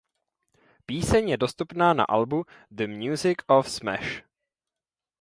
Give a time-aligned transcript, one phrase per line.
[0.85, 4.23] Píseň je dostupná na albu "The Music of Smash".